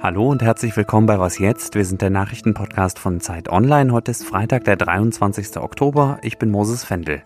[0.00, 1.74] Hallo und herzlich willkommen bei Was jetzt?
[1.74, 3.92] Wir sind der Nachrichtenpodcast von Zeit Online.
[3.92, 5.56] Heute ist Freitag, der 23.
[5.56, 6.18] Oktober.
[6.22, 7.22] Ich bin Moses Fendel.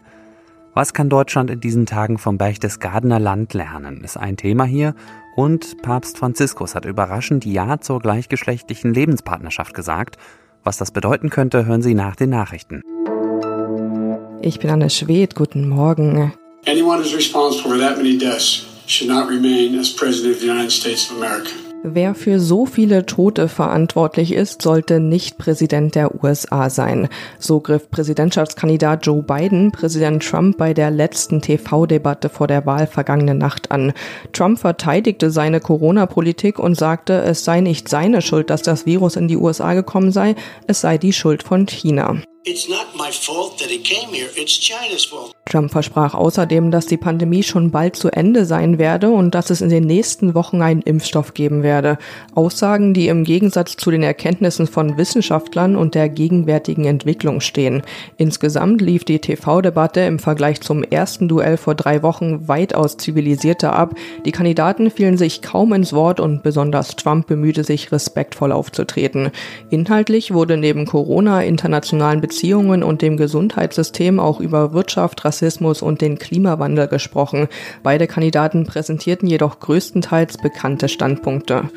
[0.75, 4.03] Was kann Deutschland in diesen Tagen vom Berchtesgadener Land lernen?
[4.03, 4.95] Ist ein Thema hier.
[5.37, 10.17] Und Papst Franziskus hat überraschend Ja zur gleichgeschlechtlichen Lebenspartnerschaft gesagt.
[10.65, 12.83] Was das bedeuten könnte, hören Sie nach den Nachrichten.
[14.43, 15.35] Ich bin Anne Schwed.
[15.35, 16.33] Guten Morgen.
[16.67, 20.71] Anyone who's responsible for that many deaths should not remain as President of the United
[20.71, 21.51] States of America.
[21.83, 27.09] Wer für so viele Tote verantwortlich ist, sollte nicht Präsident der USA sein.
[27.39, 33.35] So griff Präsidentschaftskandidat Joe Biden Präsident Trump bei der letzten TV-Debatte vor der Wahl vergangene
[33.35, 33.95] Nacht an.
[34.35, 39.29] Trump verteidigte seine Corona-Politik und sagte, es sei nicht seine Schuld, dass das Virus in
[39.29, 40.35] die USA gekommen sei,
[40.67, 42.21] es sei die Schuld von China.
[45.51, 49.61] Trump versprach außerdem, dass die Pandemie schon bald zu Ende sein werde und dass es
[49.61, 51.99] in den nächsten Wochen einen Impfstoff geben werde.
[52.35, 57.83] Aussagen, die im Gegensatz zu den Erkenntnissen von Wissenschaftlern und der gegenwärtigen Entwicklung stehen.
[58.17, 63.95] Insgesamt lief die TV-Debatte im Vergleich zum ersten Duell vor drei Wochen weitaus zivilisierter ab.
[64.25, 69.31] Die Kandidaten fielen sich kaum ins Wort und besonders Trump bemühte sich, respektvoll aufzutreten.
[69.69, 75.25] Inhaltlich wurde neben Corona, internationalen Beziehungen und dem Gesundheitssystem auch über Wirtschaft,
[75.83, 77.49] und den Klimawandel gesprochen.
[77.83, 81.71] Beide Kandidaten präsentierten jedoch größtenteils bekannte Standpunkte.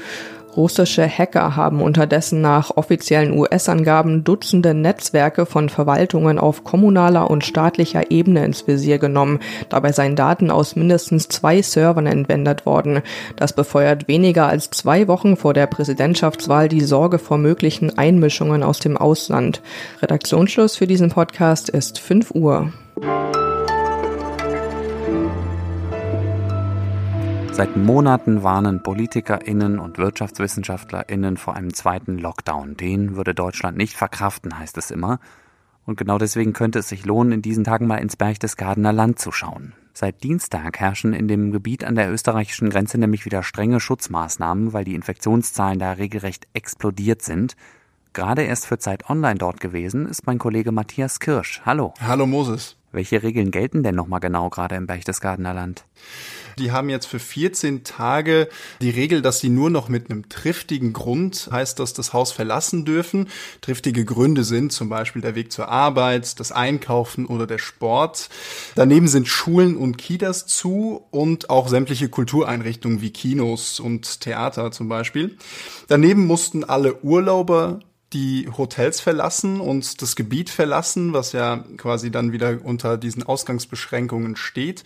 [0.55, 8.11] Russische Hacker haben unterdessen nach offiziellen US-Angaben Dutzende Netzwerke von Verwaltungen auf kommunaler und staatlicher
[8.11, 9.39] Ebene ins Visier genommen.
[9.69, 13.01] Dabei seien Daten aus mindestens zwei Servern entwendet worden.
[13.35, 18.79] Das befeuert weniger als zwei Wochen vor der Präsidentschaftswahl die Sorge vor möglichen Einmischungen aus
[18.79, 19.61] dem Ausland.
[20.01, 22.71] Redaktionsschluss für diesen Podcast ist 5 Uhr.
[27.53, 32.77] Seit Monaten warnen PolitikerInnen und WirtschaftswissenschaftlerInnen vor einem zweiten Lockdown.
[32.77, 35.19] Den würde Deutschland nicht verkraften, heißt es immer.
[35.85, 39.31] Und genau deswegen könnte es sich lohnen, in diesen Tagen mal ins Berchtesgadener Land zu
[39.31, 39.73] schauen.
[39.93, 44.83] Seit Dienstag herrschen in dem Gebiet an der österreichischen Grenze nämlich wieder strenge Schutzmaßnahmen, weil
[44.83, 47.55] die Infektionszahlen da regelrecht explodiert sind.
[48.13, 51.61] Gerade erst für Zeit Online dort gewesen ist mein Kollege Matthias Kirsch.
[51.63, 51.93] Hallo.
[52.01, 52.77] Hallo Moses.
[52.93, 55.83] Welche Regeln gelten denn nochmal genau gerade im Berchtesgadener Land?
[56.59, 58.47] Die haben jetzt für 14 Tage
[58.81, 62.85] die Regel, dass sie nur noch mit einem triftigen Grund, heißt das, das Haus verlassen
[62.85, 63.29] dürfen.
[63.61, 68.29] Triftige Gründe sind zum Beispiel der Weg zur Arbeit, das Einkaufen oder der Sport.
[68.75, 74.87] Daneben sind Schulen und Kitas zu und auch sämtliche Kultureinrichtungen wie Kinos und Theater zum
[74.87, 75.35] Beispiel.
[75.87, 77.79] Daneben mussten alle Urlauber
[78.13, 84.35] die Hotels verlassen und das Gebiet verlassen, was ja quasi dann wieder unter diesen Ausgangsbeschränkungen
[84.35, 84.83] steht.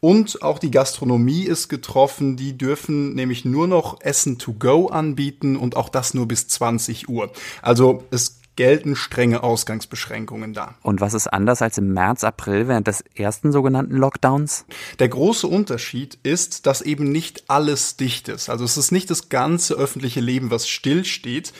[0.00, 2.36] Und auch die Gastronomie ist getroffen.
[2.36, 7.08] Die dürfen nämlich nur noch Essen to go anbieten und auch das nur bis 20
[7.08, 7.32] Uhr.
[7.62, 10.74] Also es gelten strenge Ausgangsbeschränkungen da.
[10.82, 14.64] Und was ist anders als im März, April während des ersten sogenannten Lockdowns?
[14.98, 18.48] Der große Unterschied ist, dass eben nicht alles dicht ist.
[18.48, 21.52] Also es ist nicht das ganze öffentliche Leben, was stillsteht.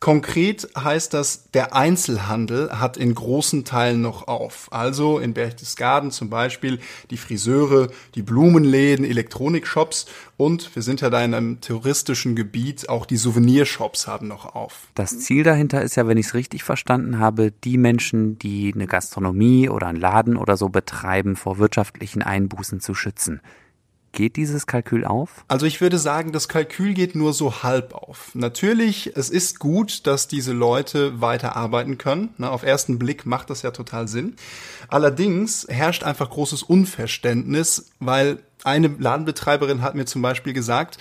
[0.00, 4.68] Konkret heißt das, der Einzelhandel hat in großen Teilen noch auf.
[4.70, 6.78] Also in Berchtesgaden zum Beispiel
[7.10, 13.06] die Friseure, die Blumenläden, Elektronikshops und wir sind ja da in einem touristischen Gebiet, auch
[13.06, 14.86] die Souvenirshops haben noch auf.
[14.94, 18.86] Das Ziel dahinter ist ja, wenn ich es richtig verstanden habe, die Menschen, die eine
[18.86, 23.40] Gastronomie oder einen Laden oder so betreiben, vor wirtschaftlichen Einbußen zu schützen.
[24.12, 25.44] Geht dieses Kalkül auf?
[25.48, 28.30] Also ich würde sagen, das Kalkül geht nur so halb auf.
[28.34, 32.30] Natürlich, es ist gut, dass diese Leute weiter arbeiten können.
[32.38, 34.36] Na, auf ersten Blick macht das ja total Sinn.
[34.88, 40.98] Allerdings herrscht einfach großes Unverständnis, weil eine Ladenbetreiberin hat mir zum Beispiel gesagt,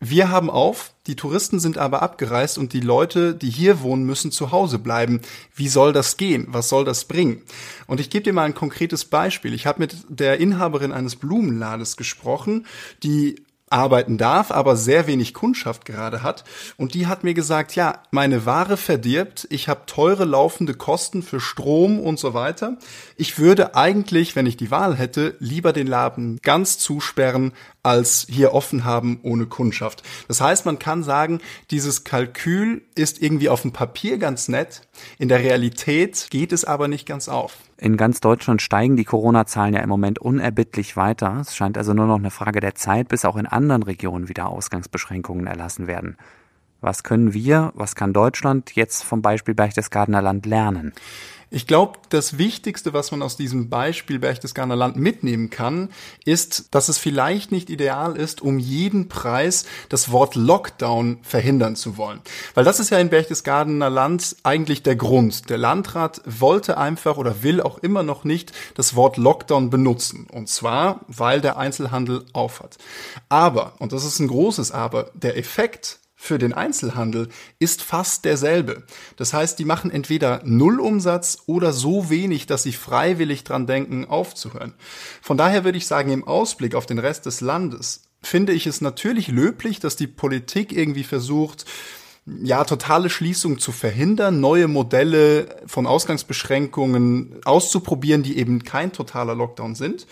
[0.00, 4.30] wir haben auf, die Touristen sind aber abgereist und die Leute, die hier wohnen, müssen
[4.30, 5.20] zu Hause bleiben.
[5.54, 6.46] Wie soll das gehen?
[6.48, 7.42] Was soll das bringen?
[7.86, 9.54] Und ich gebe dir mal ein konkretes Beispiel.
[9.54, 12.66] Ich habe mit der Inhaberin eines Blumenlades gesprochen,
[13.02, 13.36] die
[13.68, 16.44] arbeiten darf, aber sehr wenig Kundschaft gerade hat.
[16.76, 21.40] Und die hat mir gesagt, ja, meine Ware verdirbt, ich habe teure laufende Kosten für
[21.40, 22.76] Strom und so weiter.
[23.16, 27.52] Ich würde eigentlich, wenn ich die Wahl hätte, lieber den Laden ganz zusperren,
[27.86, 30.02] als hier offen haben ohne Kundschaft.
[30.26, 31.40] Das heißt, man kann sagen,
[31.70, 34.82] dieses Kalkül ist irgendwie auf dem Papier ganz nett,
[35.18, 37.56] in der Realität geht es aber nicht ganz auf.
[37.78, 41.38] In ganz Deutschland steigen die Corona-Zahlen ja im Moment unerbittlich weiter.
[41.40, 44.48] Es scheint also nur noch eine Frage der Zeit, bis auch in anderen Regionen wieder
[44.48, 46.16] Ausgangsbeschränkungen erlassen werden.
[46.86, 50.92] Was können wir, was kann Deutschland jetzt vom Beispiel Berchtesgadener Land lernen?
[51.50, 55.88] Ich glaube, das Wichtigste, was man aus diesem Beispiel Berchtesgadener Land mitnehmen kann,
[56.24, 61.96] ist, dass es vielleicht nicht ideal ist, um jeden Preis das Wort Lockdown verhindern zu
[61.96, 62.20] wollen.
[62.54, 65.50] Weil das ist ja in Berchtesgadener Land eigentlich der Grund.
[65.50, 70.28] Der Landrat wollte einfach oder will auch immer noch nicht das Wort Lockdown benutzen.
[70.30, 72.78] Und zwar, weil der Einzelhandel aufhat.
[73.28, 77.28] Aber, und das ist ein großes Aber, der Effekt für den Einzelhandel
[77.58, 78.82] ist fast derselbe.
[79.16, 84.74] Das heißt, die machen entweder Nullumsatz oder so wenig, dass sie freiwillig dran denken, aufzuhören.
[85.22, 88.80] Von daher würde ich sagen, im Ausblick auf den Rest des Landes finde ich es
[88.80, 91.64] natürlich löblich, dass die Politik irgendwie versucht,
[92.26, 99.76] ja, totale Schließung zu verhindern, neue Modelle von Ausgangsbeschränkungen auszuprobieren, die eben kein totaler Lockdown
[99.76, 100.08] sind.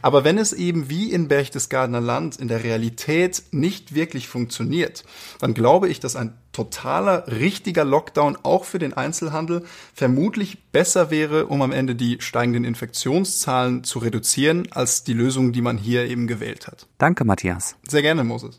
[0.00, 5.04] Aber wenn es eben wie in Berchtesgadener Land in der Realität nicht wirklich funktioniert,
[5.40, 11.46] dann glaube ich, dass ein totaler, richtiger Lockdown auch für den Einzelhandel vermutlich besser wäre,
[11.46, 16.28] um am Ende die steigenden Infektionszahlen zu reduzieren, als die Lösung, die man hier eben
[16.28, 16.86] gewählt hat.
[16.96, 17.76] Danke, Matthias.
[17.86, 18.58] Sehr gerne, Moses.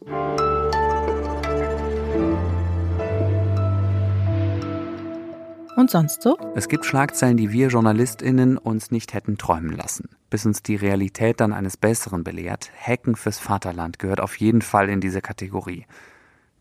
[5.88, 6.38] Und sonst so?
[6.54, 10.10] Es gibt Schlagzeilen, die wir JournalistInnen uns nicht hätten träumen lassen.
[10.30, 14.90] Bis uns die Realität dann eines Besseren belehrt, Hacken fürs Vaterland gehört auf jeden Fall
[14.90, 15.86] in diese Kategorie.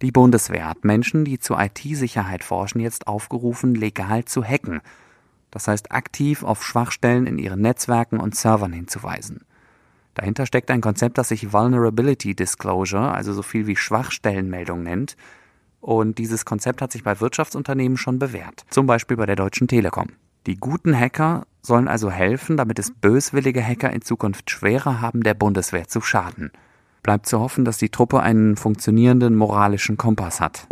[0.00, 4.80] Die Bundeswehr hat Menschen, die zur IT-Sicherheit forschen, jetzt aufgerufen, legal zu hacken.
[5.50, 9.40] Das heißt, aktiv auf Schwachstellen in ihren Netzwerken und Servern hinzuweisen.
[10.14, 15.16] Dahinter steckt ein Konzept, das sich Vulnerability Disclosure, also so viel wie Schwachstellenmeldung nennt,
[15.86, 20.08] und dieses Konzept hat sich bei Wirtschaftsunternehmen schon bewährt, zum Beispiel bei der Deutschen Telekom.
[20.46, 25.34] Die guten Hacker sollen also helfen, damit es böswillige Hacker in Zukunft schwerer haben, der
[25.34, 26.50] Bundeswehr zu schaden.
[27.04, 30.66] Bleibt zu hoffen, dass die Truppe einen funktionierenden moralischen Kompass hat.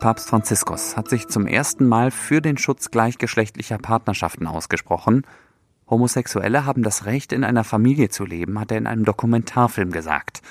[0.00, 5.22] Papst Franziskus hat sich zum ersten Mal für den Schutz gleichgeschlechtlicher Partnerschaften ausgesprochen
[5.88, 10.42] Homosexuelle haben das Recht, in einer Familie zu leben, hat er in einem Dokumentarfilm gesagt.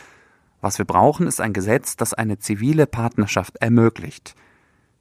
[0.61, 4.35] Was wir brauchen, ist ein Gesetz, das eine zivile Partnerschaft ermöglicht.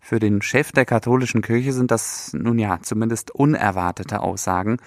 [0.00, 4.78] Für den Chef der katholischen Kirche sind das nun ja zumindest unerwartete Aussagen,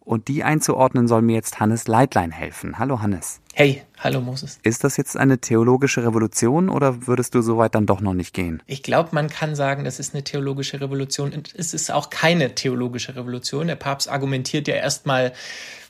[0.00, 2.78] und die einzuordnen soll mir jetzt Hannes Leitlein helfen.
[2.78, 3.40] Hallo Hannes.
[3.52, 4.58] Hey, hallo Moses.
[4.62, 8.32] Ist das jetzt eine theologische Revolution oder würdest du so weit dann doch noch nicht
[8.32, 8.62] gehen?
[8.66, 11.32] Ich glaube, man kann sagen, das ist eine theologische Revolution.
[11.32, 13.66] Und es ist auch keine theologische Revolution.
[13.66, 15.32] Der Papst argumentiert ja erstmal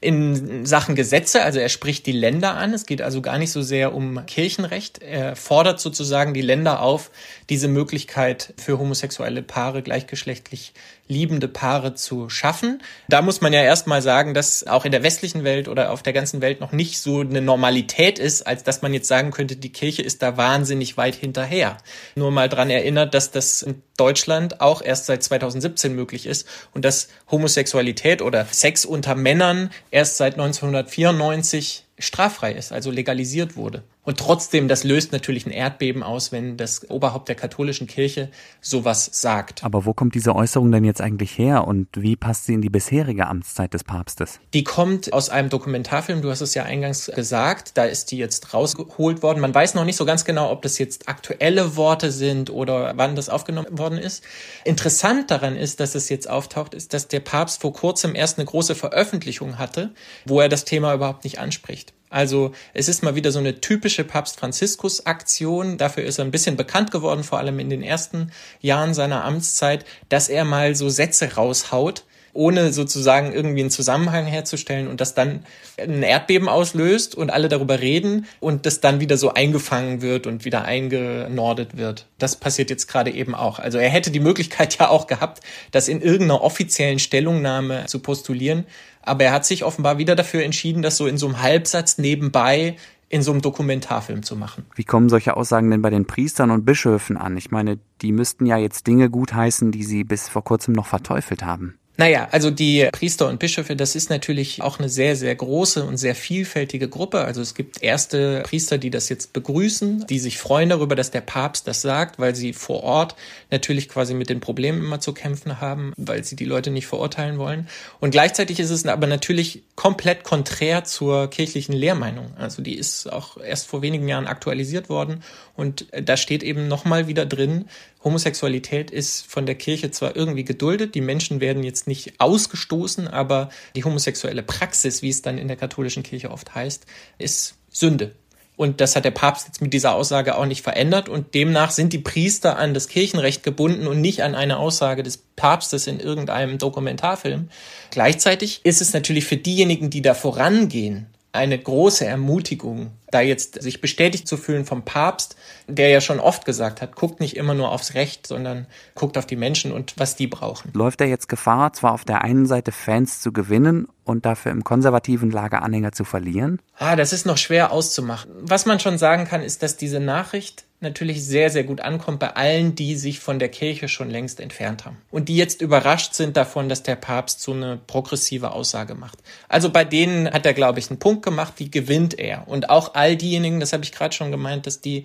[0.01, 2.73] in Sachen Gesetze, also er spricht die Länder an.
[2.73, 5.03] Es geht also gar nicht so sehr um Kirchenrecht.
[5.03, 7.11] Er fordert sozusagen die Länder auf,
[7.51, 10.73] diese Möglichkeit für homosexuelle Paare, gleichgeschlechtlich
[11.07, 12.81] liebende Paare zu schaffen.
[13.09, 16.13] Da muss man ja erstmal sagen, dass auch in der westlichen Welt oder auf der
[16.15, 19.71] ganzen Welt noch nicht so eine Normalität ist, als dass man jetzt sagen könnte, die
[19.71, 21.77] Kirche ist da wahnsinnig weit hinterher.
[22.15, 26.87] Nur mal dran erinnert, dass das in Deutschland auch erst seit 2017 möglich ist und
[26.87, 33.83] dass Homosexualität oder Sex unter Männern erst seit 1994 straffrei ist, also legalisiert wurde.
[34.11, 38.29] Und trotzdem, das löst natürlich ein Erdbeben aus, wenn das Oberhaupt der katholischen Kirche
[38.61, 39.63] sowas sagt.
[39.63, 42.71] Aber wo kommt diese Äußerung denn jetzt eigentlich her und wie passt sie in die
[42.71, 44.41] bisherige Amtszeit des Papstes?
[44.53, 48.53] Die kommt aus einem Dokumentarfilm, du hast es ja eingangs gesagt, da ist die jetzt
[48.53, 49.39] rausgeholt worden.
[49.39, 53.15] Man weiß noch nicht so ganz genau, ob das jetzt aktuelle Worte sind oder wann
[53.15, 54.25] das aufgenommen worden ist.
[54.65, 58.47] Interessant daran ist, dass es jetzt auftaucht, ist, dass der Papst vor kurzem erst eine
[58.47, 59.95] große Veröffentlichung hatte,
[60.27, 61.93] wo er das Thema überhaupt nicht anspricht.
[62.11, 65.79] Also es ist mal wieder so eine typische Papst Franziskus Aktion.
[65.79, 69.87] Dafür ist er ein bisschen bekannt geworden, vor allem in den ersten Jahren seiner Amtszeit,
[70.09, 75.45] dass er mal so Sätze raushaut, ohne sozusagen irgendwie einen Zusammenhang herzustellen und das dann
[75.79, 80.45] ein Erdbeben auslöst und alle darüber reden und das dann wieder so eingefangen wird und
[80.45, 82.07] wieder eingenordet wird.
[82.19, 83.59] Das passiert jetzt gerade eben auch.
[83.59, 88.67] Also er hätte die Möglichkeit ja auch gehabt, das in irgendeiner offiziellen Stellungnahme zu postulieren,
[89.03, 92.77] aber er hat sich offenbar wieder dafür entschieden, das so in so einem Halbsatz nebenbei
[93.11, 94.65] in so einem Dokumentarfilm zu machen.
[94.77, 97.37] Wie kommen solche Aussagen denn bei den Priestern und Bischöfen an?
[97.37, 101.43] Ich meine, die müssten ja jetzt Dinge gutheißen, die sie bis vor kurzem noch verteufelt
[101.45, 101.75] haben.
[102.01, 105.99] Naja, also die Priester und Bischöfe, das ist natürlich auch eine sehr, sehr große und
[105.99, 107.27] sehr vielfältige Gruppe.
[107.27, 111.21] Also es gibt erste Priester, die das jetzt begrüßen, die sich freuen darüber, dass der
[111.21, 113.17] Papst das sagt, weil sie vor Ort
[113.51, 117.37] natürlich quasi mit den Problemen immer zu kämpfen haben, weil sie die Leute nicht verurteilen
[117.37, 117.69] wollen.
[118.01, 122.33] Und gleichzeitig ist es aber natürlich komplett konträr zur kirchlichen Lehrmeinung.
[122.39, 125.23] Also die ist auch erst vor wenigen Jahren aktualisiert worden
[125.55, 127.67] und da steht eben nochmal wieder drin,
[128.03, 133.51] Homosexualität ist von der Kirche zwar irgendwie geduldet, die Menschen werden jetzt nicht ausgestoßen, aber
[133.77, 136.87] die homosexuelle Praxis, wie es dann in der katholischen Kirche oft heißt,
[137.19, 138.15] ist Sünde.
[138.61, 141.09] Und das hat der Papst jetzt mit dieser Aussage auch nicht verändert.
[141.09, 145.17] Und demnach sind die Priester an das Kirchenrecht gebunden und nicht an eine Aussage des
[145.35, 147.49] Papstes in irgendeinem Dokumentarfilm.
[147.91, 153.81] Gleichzeitig ist es natürlich für diejenigen, die da vorangehen, eine große Ermutigung, da jetzt sich
[153.81, 155.37] bestätigt zu fühlen vom Papst,
[155.69, 159.27] der ja schon oft gesagt hat, guckt nicht immer nur aufs Recht, sondern guckt auf
[159.27, 160.73] die Menschen und was die brauchen.
[160.75, 164.65] Läuft er jetzt Gefahr, zwar auf der einen Seite Fans zu gewinnen und dafür im
[164.65, 166.61] konservativen Lager Anhänger zu verlieren?
[166.77, 168.31] Ah, das ist noch schwer auszumachen.
[168.41, 172.35] Was man schon sagen kann, ist, dass diese Nachricht natürlich sehr, sehr gut ankommt bei
[172.35, 174.97] allen, die sich von der Kirche schon längst entfernt haben.
[175.11, 179.19] Und die jetzt überrascht sind davon, dass der Papst so eine progressive Aussage macht.
[179.49, 182.49] Also bei denen hat er, glaube ich, einen Punkt gemacht, die gewinnt er.
[182.49, 185.05] Und auch all diejenigen, das habe ich gerade schon gemeint, dass die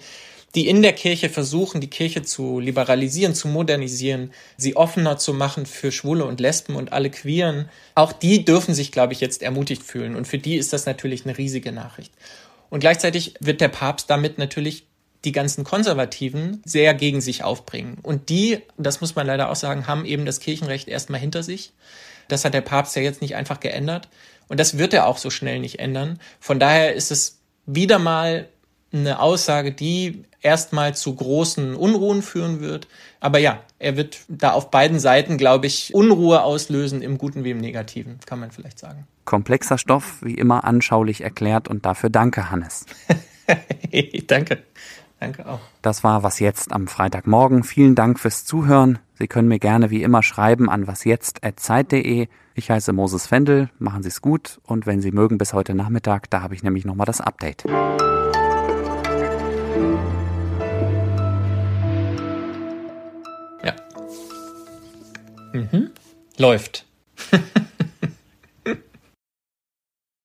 [0.55, 5.65] die in der Kirche versuchen, die Kirche zu liberalisieren, zu modernisieren, sie offener zu machen
[5.65, 7.69] für Schwule und Lesben und alle Queeren.
[7.93, 10.15] Auch die dürfen sich, glaube ich, jetzt ermutigt fühlen.
[10.15, 12.13] Und für die ist das natürlich eine riesige Nachricht.
[12.69, 14.87] Und gleichzeitig wird der Papst damit natürlich
[15.25, 17.97] die ganzen Konservativen sehr gegen sich aufbringen.
[18.01, 21.73] Und die, das muss man leider auch sagen, haben eben das Kirchenrecht erstmal hinter sich.
[22.27, 24.07] Das hat der Papst ja jetzt nicht einfach geändert.
[24.47, 26.19] Und das wird er auch so schnell nicht ändern.
[26.39, 28.47] Von daher ist es wieder mal
[28.93, 32.87] eine Aussage, die erstmal zu großen Unruhen führen wird.
[33.19, 37.51] Aber ja, er wird da auf beiden Seiten, glaube ich, Unruhe auslösen, im Guten wie
[37.51, 39.07] im Negativen, kann man vielleicht sagen.
[39.25, 42.85] Komplexer Stoff, wie immer anschaulich erklärt und dafür danke, Hannes.
[44.27, 44.59] danke.
[45.19, 45.59] Danke auch.
[45.81, 47.63] Das war Was Jetzt am Freitagmorgen.
[47.63, 48.99] Vielen Dank fürs Zuhören.
[49.13, 52.27] Sie können mir gerne wie immer schreiben an wasjetzt.zeit.de.
[52.53, 53.69] Ich heiße Moses Fendel.
[53.79, 56.85] Machen Sie es gut und wenn Sie mögen bis heute Nachmittag, da habe ich nämlich
[56.85, 57.65] nochmal das Update.
[63.63, 63.73] Ja.
[65.53, 65.91] Mhm.
[66.37, 66.85] Läuft.